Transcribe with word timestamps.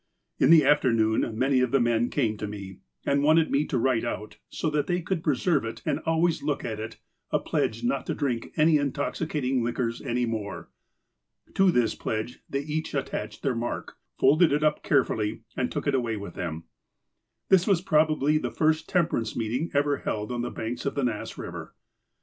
"In 0.39 0.49
the 0.49 0.63
afternoon, 0.65 1.37
many 1.37 1.59
of 1.59 1.69
the 1.69 1.79
men 1.79 2.09
came 2.09 2.35
to 2.37 2.47
me, 2.47 2.79
and 3.05 3.21
wanted 3.21 3.51
me 3.51 3.65
to 3.65 3.77
write 3.77 4.03
out, 4.03 4.37
so 4.49 4.71
that 4.71 4.87
they 4.87 4.99
could 4.99 5.23
preserve 5.23 5.63
it 5.63 5.83
and 5.85 5.99
always 6.07 6.41
look 6.41 6.65
at 6.65 6.79
it, 6.79 6.97
a 7.29 7.37
pledge 7.37 7.83
not 7.83 8.07
to 8.07 8.15
drink 8.15 8.51
any 8.57 8.77
intoxi 8.77 9.27
cating 9.27 9.61
liquors 9.63 10.01
any 10.01 10.25
more. 10.25 10.71
To 11.53 11.69
this 11.69 11.93
pledge 11.93 12.39
they 12.49 12.61
each 12.61 12.95
attached 12.95 13.43
their 13.43 13.53
mark, 13.53 13.97
folded 14.17 14.51
it 14.51 14.63
up 14.63 14.81
carefully, 14.81 15.43
and 15.55 15.71
took 15.71 15.85
it 15.85 15.93
away 15.93 16.17
with 16.17 16.33
them." 16.33 16.63
This 17.49 17.67
was 17.67 17.81
probably 17.83 18.39
the 18.39 18.49
first 18.49 18.89
temperance 18.89 19.35
meeting 19.35 19.69
ever 19.75 19.97
held 19.97 20.31
on 20.31 20.41
the 20.41 20.49
banks 20.49 20.83
of 20.87 20.95
the 20.95 21.03
Nass 21.03 21.31
Eiver. 21.33 21.73